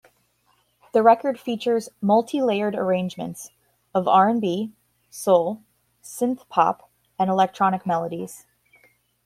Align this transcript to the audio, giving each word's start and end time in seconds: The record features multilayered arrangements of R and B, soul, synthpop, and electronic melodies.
The 0.93 1.03
record 1.03 1.39
features 1.39 1.89
multilayered 2.01 2.75
arrangements 2.75 3.51
of 3.93 4.07
R 4.07 4.29
and 4.29 4.41
B, 4.41 4.71
soul, 5.11 5.61
synthpop, 6.01 6.79
and 7.19 7.29
electronic 7.29 7.85
melodies. 7.85 8.47